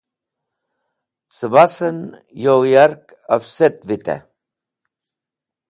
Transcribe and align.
Cẽbasẽn 1.37 1.97
yo 2.43 2.55
yark 2.71 3.03
afset 3.35 3.77
vitẽ. 3.87 4.19